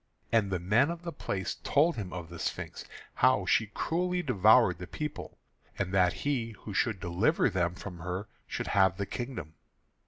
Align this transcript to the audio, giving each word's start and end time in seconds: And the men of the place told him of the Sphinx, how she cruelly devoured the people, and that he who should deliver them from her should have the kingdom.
And 0.31 0.49
the 0.49 0.57
men 0.59 0.89
of 0.89 1.03
the 1.03 1.11
place 1.11 1.57
told 1.63 1.95
him 1.95 2.11
of 2.11 2.27
the 2.29 2.39
Sphinx, 2.39 2.85
how 3.13 3.45
she 3.45 3.67
cruelly 3.67 4.23
devoured 4.23 4.79
the 4.79 4.87
people, 4.87 5.37
and 5.77 5.93
that 5.93 6.11
he 6.25 6.53
who 6.61 6.73
should 6.73 6.99
deliver 6.99 7.51
them 7.51 7.75
from 7.75 7.99
her 7.99 8.27
should 8.47 8.69
have 8.69 8.97
the 8.97 9.05
kingdom. 9.05 9.53